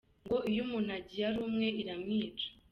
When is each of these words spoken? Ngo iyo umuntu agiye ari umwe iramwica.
Ngo 0.25 0.37
iyo 0.51 0.61
umuntu 0.65 0.89
agiye 0.97 1.23
ari 1.29 1.39
umwe 1.47 1.67
iramwica. 1.81 2.47